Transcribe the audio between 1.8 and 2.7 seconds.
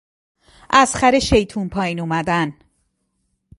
آمدن